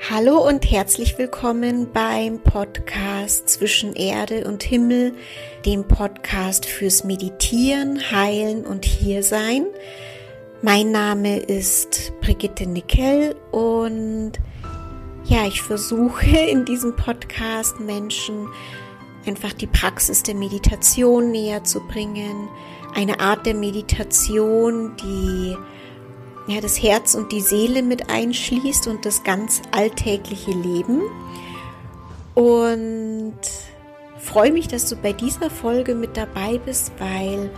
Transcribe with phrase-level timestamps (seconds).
[0.00, 5.14] Hallo und herzlich willkommen beim Podcast Zwischen Erde und Himmel,
[5.64, 9.64] dem Podcast fürs Meditieren, Heilen und Hiersein.
[10.62, 14.32] Mein Name ist Brigitte Nickel und
[15.24, 18.48] ja, ich versuche in diesem Podcast Menschen
[19.26, 22.48] einfach die Praxis der Meditation näher zu bringen.
[22.94, 25.56] Eine Art der Meditation, die
[26.46, 31.02] ja, das Herz und die Seele mit einschließt und das ganz alltägliche Leben.
[32.34, 33.38] Und
[34.18, 37.50] freue mich, dass du bei dieser Folge mit dabei bist, weil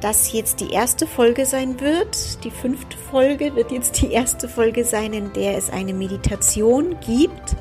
[0.00, 2.42] das jetzt die erste Folge sein wird.
[2.44, 7.56] Die fünfte Folge wird jetzt die erste Folge sein, in der es eine Meditation gibt.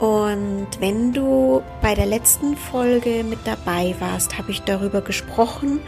[0.00, 5.80] Und wenn du bei der letzten Folge mit dabei warst, habe ich darüber gesprochen,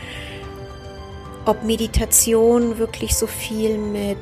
[1.47, 4.19] ob Meditation wirklich so viel mit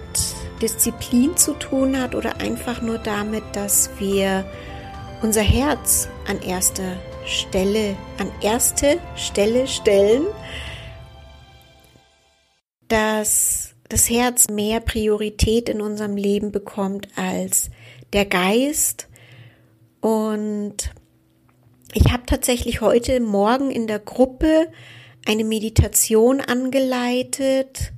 [0.61, 4.45] Disziplin zu tun hat oder einfach nur damit, dass wir
[5.23, 10.27] unser Herz an erster Stelle, an erste Stelle stellen,
[12.89, 17.71] dass das Herz mehr Priorität in unserem Leben bekommt als
[18.13, 19.09] der Geist.
[20.01, 20.93] Und
[21.95, 24.69] ich habe tatsächlich heute Morgen in der Gruppe
[25.27, 27.93] eine Meditation angeleitet.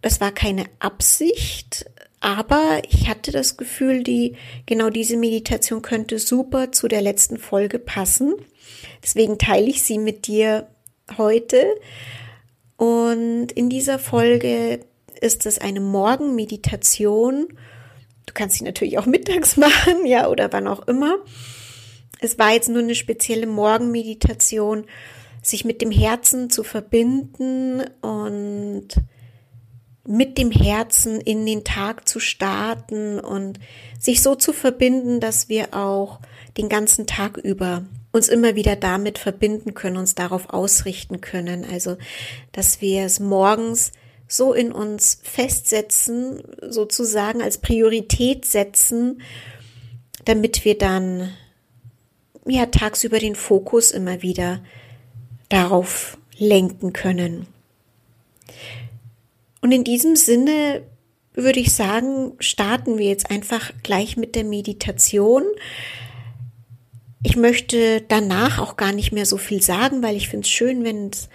[0.00, 1.86] Das war keine Absicht,
[2.20, 4.36] aber ich hatte das Gefühl, die,
[4.66, 8.34] genau diese Meditation könnte super zu der letzten Folge passen.
[9.02, 10.68] Deswegen teile ich sie mit dir
[11.16, 11.66] heute.
[12.76, 14.80] Und in dieser Folge
[15.20, 17.48] ist es eine Morgenmeditation.
[18.26, 21.16] Du kannst sie natürlich auch mittags machen, ja, oder wann auch immer.
[22.20, 24.84] Es war jetzt nur eine spezielle Morgenmeditation,
[25.42, 28.88] sich mit dem Herzen zu verbinden und
[30.06, 33.58] mit dem Herzen in den Tag zu starten und
[34.00, 36.20] sich so zu verbinden, dass wir auch
[36.56, 41.64] den ganzen Tag über uns immer wieder damit verbinden können, uns darauf ausrichten können.
[41.70, 41.96] Also,
[42.52, 43.92] dass wir es morgens
[44.28, 49.22] so in uns festsetzen, sozusagen als Priorität setzen,
[50.24, 51.30] damit wir dann
[52.46, 54.62] ja tagsüber den Fokus immer wieder
[55.52, 57.46] darauf lenken können.
[59.60, 60.82] Und in diesem Sinne
[61.34, 65.44] würde ich sagen, starten wir jetzt einfach gleich mit der Meditation.
[67.22, 70.84] Ich möchte danach auch gar nicht mehr so viel sagen, weil ich finde es schön,
[70.84, 71.28] wenn es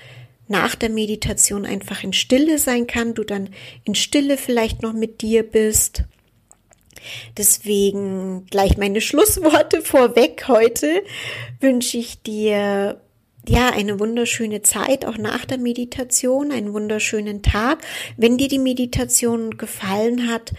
[0.48, 3.50] nach der Meditation einfach in Stille sein kann, du dann
[3.86, 6.04] in Stille vielleicht noch mit dir bist.
[7.38, 11.04] Deswegen gleich meine Schlussworte vorweg heute
[11.60, 13.00] wünsche ich dir
[13.50, 17.80] ja, eine wunderschöne Zeit, auch nach der Meditation, einen wunderschönen Tag.
[18.18, 20.54] Wenn dir die Meditation gefallen hat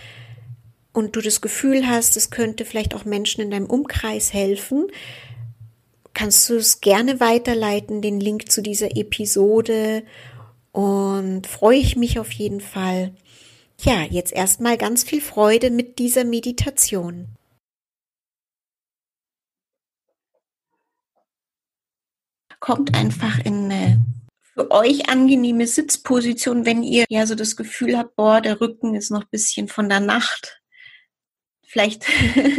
[0.92, 4.86] und du das Gefühl hast, es könnte vielleicht auch Menschen in deinem Umkreis helfen,
[6.14, 10.02] kannst du es gerne weiterleiten, den Link zu dieser Episode
[10.72, 13.12] und freue ich mich auf jeden Fall.
[13.80, 17.28] Ja, jetzt erstmal ganz viel Freude mit dieser Meditation.
[22.68, 24.04] Kommt einfach in eine
[24.52, 29.10] für euch angenehme Sitzposition, wenn ihr ja so das Gefühl habt, boah, der Rücken ist
[29.10, 30.60] noch ein bisschen von der Nacht.
[31.66, 32.04] Vielleicht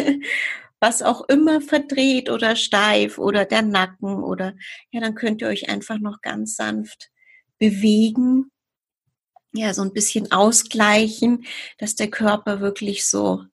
[0.79, 4.55] was auch immer verdreht oder steif oder der Nacken oder
[4.89, 7.11] ja, dann könnt ihr euch einfach noch ganz sanft
[7.59, 8.49] bewegen.
[9.53, 11.45] Ja, so ein bisschen ausgleichen,
[11.77, 13.43] dass der Körper wirklich so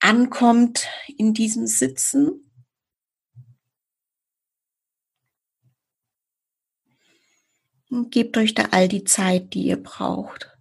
[0.00, 2.47] ankommt in diesem Sitzen.
[7.90, 10.58] Und gebt euch da all die Zeit, die ihr braucht.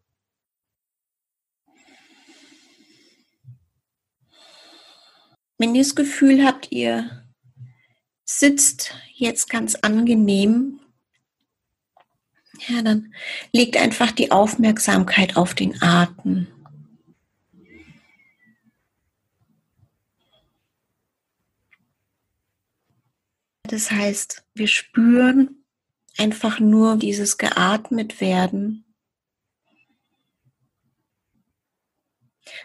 [5.58, 7.26] Wenn ihr das Gefühl habt, ihr
[8.24, 10.80] sitzt jetzt ganz angenehm,
[12.68, 13.14] ja, dann
[13.52, 16.48] legt einfach die Aufmerksamkeit auf den Atem.
[23.64, 25.66] Das heißt, wir spüren,
[26.20, 28.84] einfach nur dieses geatmet werden.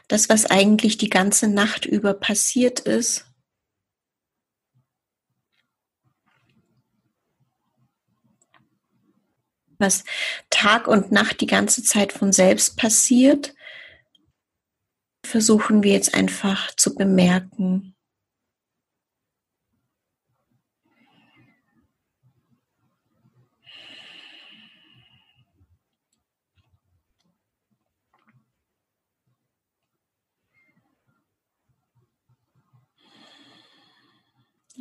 [0.09, 3.27] Das, was eigentlich die ganze Nacht über passiert ist.
[9.79, 10.05] Was
[10.49, 13.55] Tag und Nacht die ganze Zeit von selbst passiert,
[15.25, 17.92] versuchen wir jetzt einfach zu bemerken.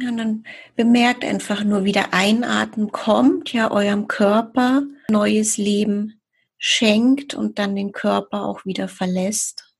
[0.07, 0.43] Und dann
[0.75, 6.21] bemerkt einfach nur, wie der Einatmen kommt, ja, eurem Körper neues Leben
[6.57, 9.71] schenkt und dann den Körper auch wieder verlässt.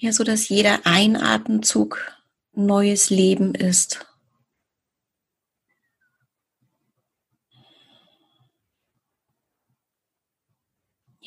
[0.00, 2.12] Ja, so dass jeder Einatemzug
[2.52, 4.06] neues Leben ist.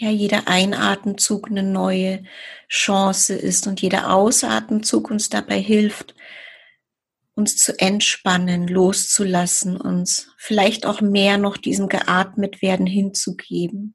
[0.01, 2.23] Ja jeder Einatemzug eine neue
[2.67, 6.15] Chance ist und jeder Ausatemzug uns dabei hilft,
[7.35, 13.93] uns zu entspannen, loszulassen, uns vielleicht auch mehr noch diesem geatmet werden hinzugeben.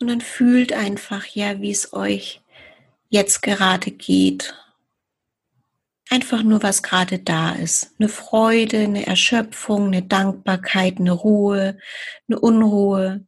[0.00, 2.40] Und dann fühlt einfach, ja, wie es euch
[3.10, 4.56] jetzt gerade geht.
[6.08, 7.94] Einfach nur, was gerade da ist.
[7.98, 11.78] Eine Freude, eine Erschöpfung, eine Dankbarkeit, eine Ruhe,
[12.28, 13.26] eine Unruhe.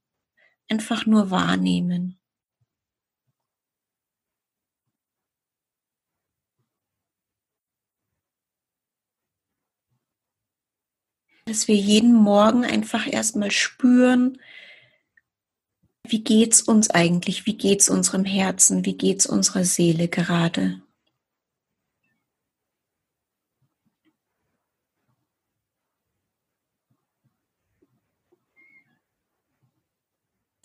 [0.69, 2.19] Einfach nur wahrnehmen.
[11.45, 14.39] Dass wir jeden Morgen einfach erstmal spüren,
[16.05, 17.47] wie geht's uns eigentlich?
[17.47, 18.85] Wie geht's unserem Herzen?
[18.85, 20.83] Wie geht's unserer Seele gerade?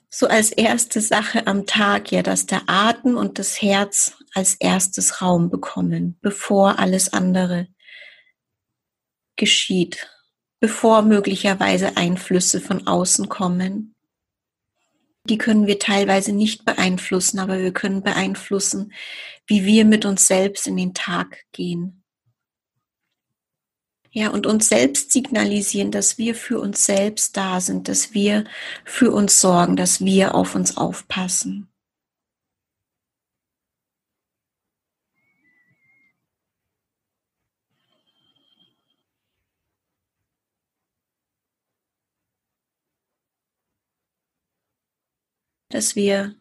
[0.10, 5.22] So als erste Sache am Tag ja, dass der Atem und das Herz als erstes
[5.22, 7.68] Raum bekommen, bevor alles andere
[9.36, 10.10] geschieht,
[10.60, 13.94] bevor möglicherweise Einflüsse von außen kommen
[15.30, 18.94] die können wir teilweise nicht beeinflussen, aber wir können beeinflussen,
[19.46, 22.04] wie wir mit uns selbst in den Tag gehen.
[24.12, 28.46] Ja, und uns selbst signalisieren, dass wir für uns selbst da sind, dass wir
[28.84, 31.70] für uns sorgen, dass wir auf uns aufpassen.
[45.70, 46.36] Dass wir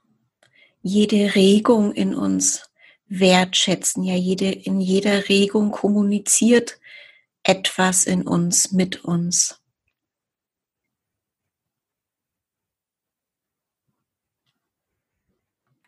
[0.82, 2.70] jede Regung in uns
[3.08, 4.04] wertschätzen.
[4.04, 6.78] Ja, jede, in jeder Regung kommuniziert
[7.42, 9.60] etwas in uns, mit uns.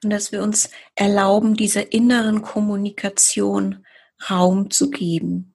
[0.03, 3.85] Und dass wir uns erlauben, dieser inneren Kommunikation
[4.31, 5.55] Raum zu geben.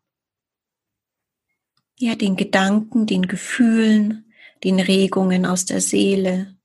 [1.98, 4.34] Ja, den Gedanken, den Gefühlen,
[4.64, 6.58] den Regungen aus der Seele.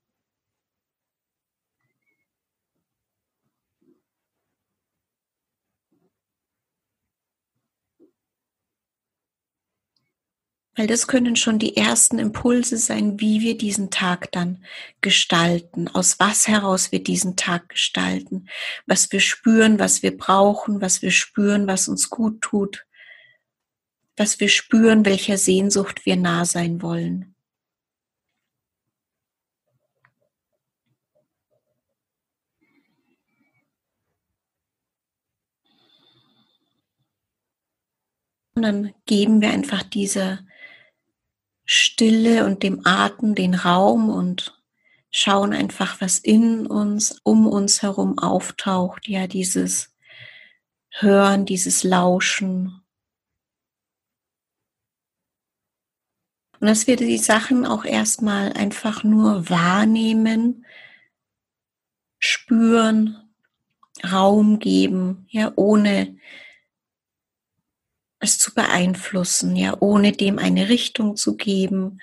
[10.79, 14.65] Weil das können schon die ersten Impulse sein, wie wir diesen Tag dann
[15.01, 18.49] gestalten, aus was heraus wir diesen Tag gestalten,
[18.87, 22.87] was wir spüren, was wir brauchen, was wir spüren, was uns gut tut,
[24.17, 27.35] was wir spüren, welcher Sehnsucht wir nah sein wollen.
[38.55, 40.47] Und dann geben wir einfach diese
[41.71, 44.59] Stille und dem Atem den Raum und
[45.11, 49.07] schauen einfach, was in uns, um uns herum auftaucht.
[49.07, 49.95] Ja, dieses
[50.91, 52.81] Hören, dieses Lauschen.
[56.59, 60.65] Und dass wir die Sachen auch erstmal einfach nur wahrnehmen,
[62.19, 63.29] spüren,
[64.11, 66.17] Raum geben, ja, ohne
[68.21, 72.01] es zu beeinflussen, ja, ohne dem eine Richtung zu geben,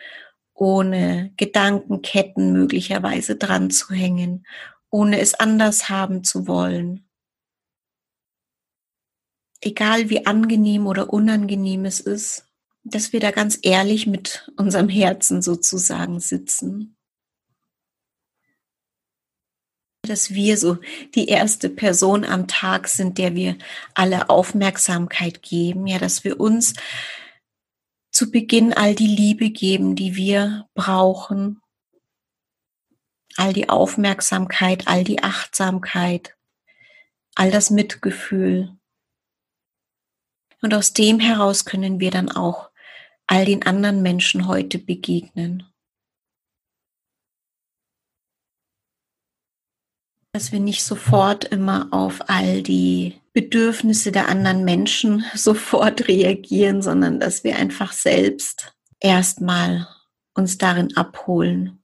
[0.54, 4.46] ohne Gedankenketten möglicherweise dran zu hängen,
[4.90, 7.10] ohne es anders haben zu wollen.
[9.62, 12.48] Egal wie angenehm oder unangenehm es ist,
[12.84, 16.96] dass wir da ganz ehrlich mit unserem Herzen sozusagen sitzen.
[20.06, 20.78] Dass wir so
[21.16, 23.58] die erste Person am Tag sind, der wir
[23.94, 26.74] alle Aufmerksamkeit geben, ja, dass wir uns
[28.12, 31.62] zu Beginn all die Liebe geben, die wir brauchen,
[33.36, 36.36] all die Aufmerksamkeit, all die Achtsamkeit,
[37.36, 38.78] all das Mitgefühl.
[40.62, 42.70] Und aus dem heraus können wir dann auch
[43.28, 45.64] all den anderen Menschen heute begegnen.
[50.36, 57.22] Dass wir nicht sofort immer auf all die Bedürfnisse der anderen Menschen sofort reagieren, sondern
[57.22, 59.88] dass wir einfach selbst erstmal
[60.34, 61.82] uns darin abholen.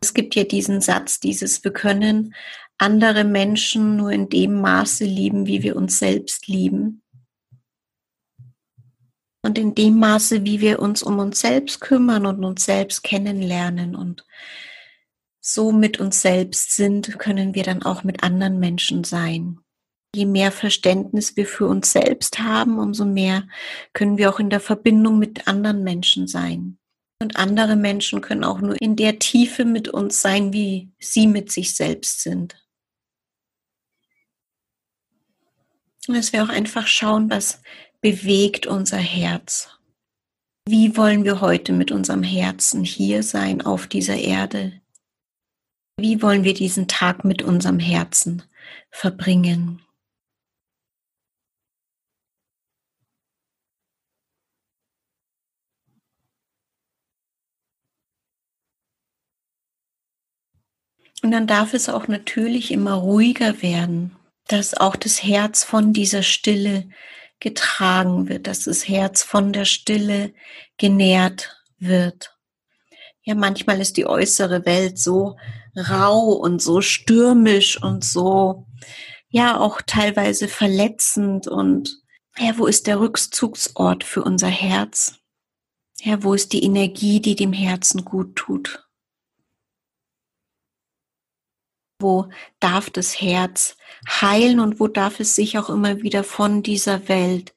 [0.00, 2.36] Es gibt ja diesen Satz, dieses, wir können
[2.78, 7.02] andere Menschen nur in dem Maße lieben, wie wir uns selbst lieben.
[9.42, 13.96] Und in dem Maße, wie wir uns um uns selbst kümmern und uns selbst kennenlernen
[13.96, 14.24] und
[15.52, 19.58] so mit uns selbst sind, können wir dann auch mit anderen Menschen sein.
[20.14, 23.46] Je mehr Verständnis wir für uns selbst haben, umso mehr
[23.92, 26.78] können wir auch in der Verbindung mit anderen Menschen sein.
[27.20, 31.50] Und andere Menschen können auch nur in der Tiefe mit uns sein, wie sie mit
[31.50, 32.64] sich selbst sind.
[36.06, 37.60] Und dass wir auch einfach schauen, was
[38.00, 39.68] bewegt unser Herz.
[40.66, 44.80] Wie wollen wir heute mit unserem Herzen hier sein auf dieser Erde?
[46.00, 48.44] Wie wollen wir diesen Tag mit unserem Herzen
[48.88, 49.82] verbringen?
[61.20, 64.14] Und dann darf es auch natürlich immer ruhiger werden,
[64.46, 66.88] dass auch das Herz von dieser Stille
[67.40, 70.32] getragen wird, dass das Herz von der Stille
[70.76, 72.38] genährt wird.
[73.24, 75.36] Ja, manchmal ist die äußere Welt so
[75.78, 78.66] rau und so stürmisch und so,
[79.28, 82.02] ja, auch teilweise verletzend und
[82.38, 85.18] ja, wo ist der Rückzugsort für unser Herz?
[86.00, 88.86] Ja, wo ist die Energie, die dem Herzen gut tut?
[92.00, 92.28] Wo
[92.60, 93.76] darf das Herz
[94.08, 97.54] heilen und wo darf es sich auch immer wieder von dieser Welt,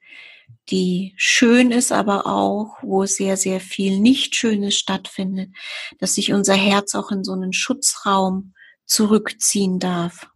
[0.71, 5.51] die schön ist, aber auch, wo sehr, sehr viel Nicht-Schönes stattfindet,
[5.99, 8.53] dass sich unser Herz auch in so einen Schutzraum
[8.85, 10.27] zurückziehen darf.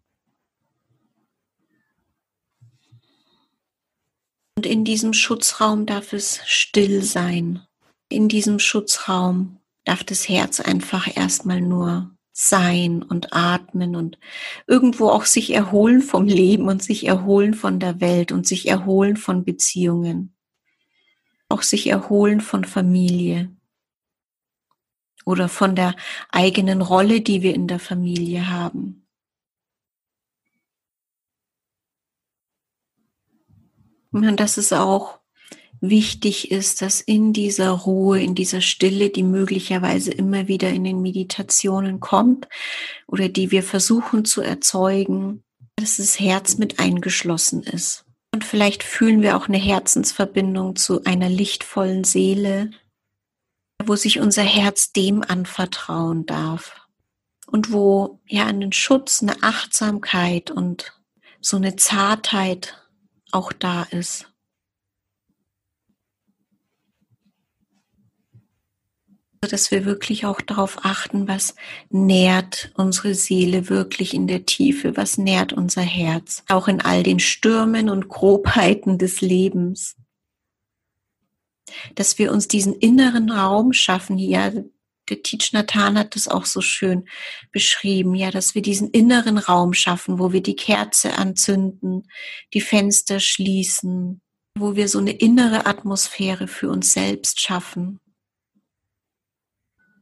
[4.57, 7.65] Und in diesem Schutzraum darf es still sein.
[8.09, 14.19] In diesem Schutzraum darf das Herz einfach erstmal nur sein und atmen und
[14.67, 19.15] irgendwo auch sich erholen vom Leben und sich erholen von der Welt und sich erholen
[19.15, 20.35] von Beziehungen.
[21.47, 23.55] Auch sich erholen von Familie
[25.23, 25.95] oder von der
[26.29, 29.07] eigenen Rolle, die wir in der Familie haben.
[34.11, 35.19] Und das ist auch
[35.89, 41.01] wichtig ist, dass in dieser Ruhe, in dieser Stille, die möglicherweise immer wieder in den
[41.01, 42.47] Meditationen kommt
[43.07, 45.43] oder die wir versuchen zu erzeugen,
[45.75, 48.05] dass das Herz mit eingeschlossen ist.
[48.33, 52.71] Und vielleicht fühlen wir auch eine Herzensverbindung zu einer lichtvollen Seele,
[53.83, 56.81] wo sich unser Herz dem anvertrauen darf.
[57.47, 60.93] Und wo ja einen Schutz, eine Achtsamkeit und
[61.39, 62.81] so eine Zartheit
[63.31, 64.27] auch da ist.
[69.47, 71.55] Dass wir wirklich auch darauf achten, was
[71.89, 77.19] nährt unsere Seele wirklich in der Tiefe, was nährt unser Herz, auch in all den
[77.19, 79.95] Stürmen und Grobheiten des Lebens.
[81.95, 84.51] Dass wir uns diesen inneren Raum schaffen, ja,
[85.09, 87.07] der Teach Nathan hat das auch so schön
[87.51, 92.07] beschrieben, ja, dass wir diesen inneren Raum schaffen, wo wir die Kerze anzünden,
[92.53, 94.21] die Fenster schließen,
[94.57, 97.99] wo wir so eine innere Atmosphäre für uns selbst schaffen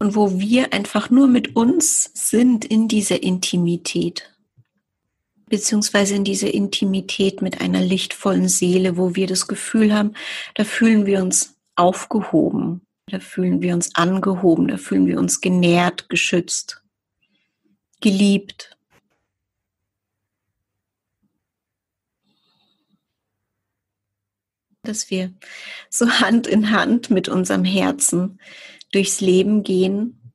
[0.03, 4.35] und wo wir einfach nur mit uns sind in dieser Intimität,
[5.47, 10.11] beziehungsweise in dieser Intimität mit einer lichtvollen Seele, wo wir das Gefühl haben,
[10.55, 16.09] da fühlen wir uns aufgehoben, da fühlen wir uns angehoben, da fühlen wir uns genährt,
[16.09, 16.83] geschützt,
[18.01, 18.75] geliebt.
[24.81, 25.31] Dass wir
[25.89, 28.37] so Hand in Hand mit unserem Herzen
[28.93, 30.33] durchs Leben gehen,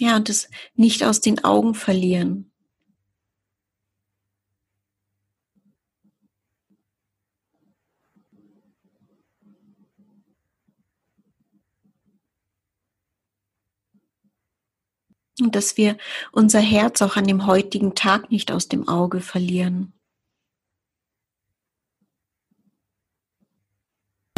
[0.00, 2.50] ja, und es nicht aus den Augen verlieren.
[15.40, 15.96] Und dass wir
[16.32, 19.99] unser Herz auch an dem heutigen Tag nicht aus dem Auge verlieren.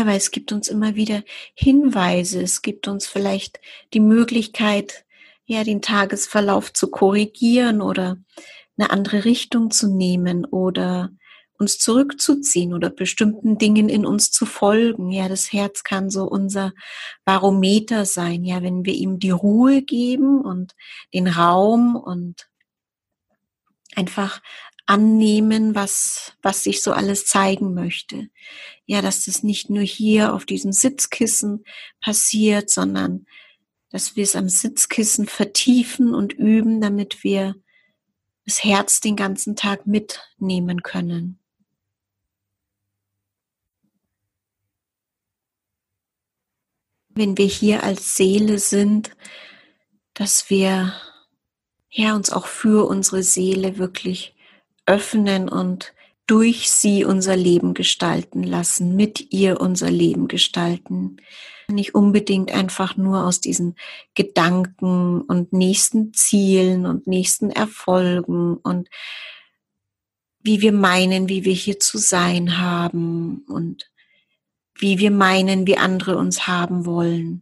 [0.07, 1.23] Weil es gibt uns immer wieder
[1.55, 3.61] Hinweise, es gibt uns vielleicht
[3.93, 5.05] die Möglichkeit,
[5.45, 8.17] ja, den Tagesverlauf zu korrigieren oder
[8.77, 11.11] eine andere Richtung zu nehmen oder
[11.59, 15.11] uns zurückzuziehen oder bestimmten Dingen in uns zu folgen.
[15.11, 16.73] Ja, das Herz kann so unser
[17.25, 18.45] Barometer sein.
[18.45, 20.75] Ja, wenn wir ihm die Ruhe geben und
[21.15, 22.49] den Raum und
[23.95, 24.41] einfach
[24.87, 28.29] annehmen, was, was sich so alles zeigen möchte.
[28.87, 31.65] Ja, dass das nicht nur hier auf diesem Sitzkissen
[32.01, 33.27] passiert, sondern
[33.91, 37.55] dass wir es am Sitzkissen vertiefen und üben, damit wir
[38.45, 41.39] das Herz den ganzen Tag mitnehmen können.
[47.11, 49.15] Wenn wir hier als Seele sind,
[50.15, 50.95] dass wir
[51.91, 54.32] ja uns auch für unsere Seele wirklich
[54.87, 55.93] öffnen und
[56.27, 61.17] durch sie unser Leben gestalten lassen, mit ihr unser Leben gestalten.
[61.69, 63.77] Nicht unbedingt einfach nur aus diesen
[64.15, 68.89] Gedanken und nächsten Zielen und nächsten Erfolgen und
[70.41, 73.91] wie wir meinen, wie wir hier zu sein haben und
[74.75, 77.42] wie wir meinen, wie andere uns haben wollen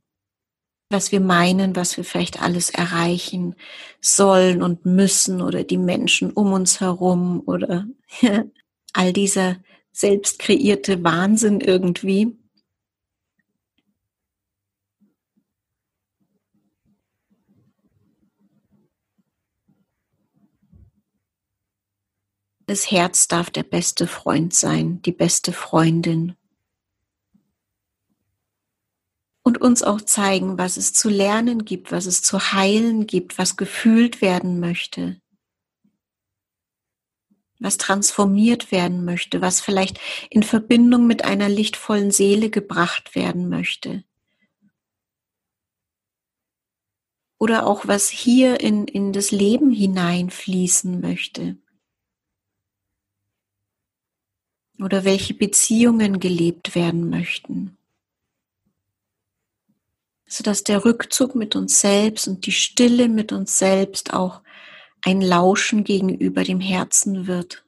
[0.91, 3.55] was wir meinen, was wir vielleicht alles erreichen
[4.01, 7.87] sollen und müssen oder die Menschen um uns herum oder
[8.93, 9.57] all dieser
[9.93, 12.37] selbst kreierte Wahnsinn irgendwie.
[22.67, 26.37] Das Herz darf der beste Freund sein, die beste Freundin.
[29.61, 34.21] Uns auch zeigen, was es zu lernen gibt, was es zu heilen gibt, was gefühlt
[34.21, 35.21] werden möchte,
[37.59, 39.99] was transformiert werden möchte, was vielleicht
[40.31, 44.05] in Verbindung mit einer lichtvollen Seele gebracht werden möchte.
[47.39, 51.57] Oder auch was hier in, in das Leben hineinfließen möchte.
[54.79, 57.79] Oder welche Beziehungen gelebt werden möchten
[60.31, 64.43] sodass der Rückzug mit uns selbst und die Stille mit uns selbst auch
[65.03, 67.65] ein Lauschen gegenüber dem Herzen wird.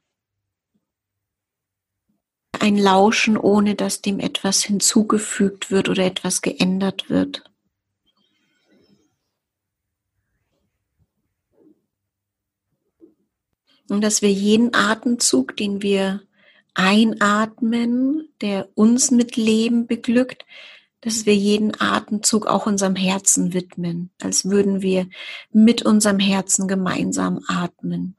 [2.60, 7.42] Ein Lauschen, ohne dass dem etwas hinzugefügt wird oder etwas geändert wird.
[13.88, 16.22] Und dass wir jeden Atemzug, den wir
[16.74, 20.46] einatmen, der uns mit Leben beglückt,
[21.02, 25.08] dass wir jeden Atemzug auch unserem Herzen widmen, als würden wir
[25.50, 28.16] mit unserem Herzen gemeinsam atmen.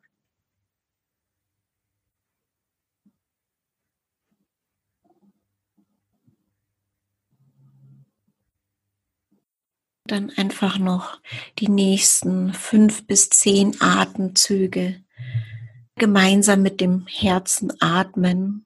[10.05, 11.21] Dann einfach noch
[11.59, 15.01] die nächsten fünf bis zehn Atemzüge
[15.95, 18.65] gemeinsam mit dem Herzen atmen.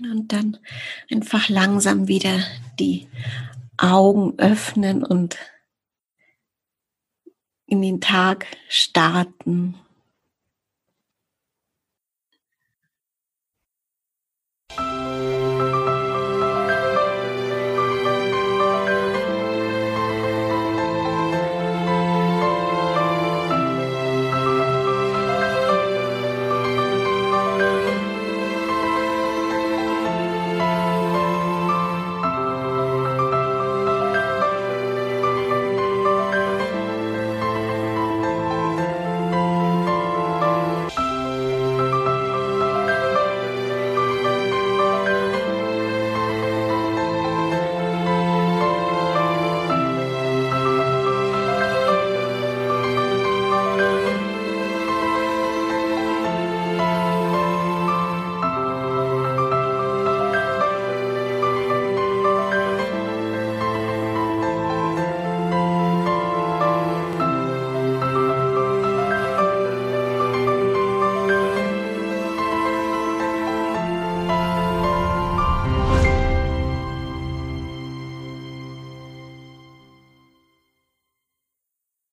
[0.00, 0.58] Und dann
[1.10, 2.40] einfach langsam wieder
[2.80, 3.08] die
[3.76, 5.36] Augen öffnen und
[7.66, 9.76] in den Tag starten.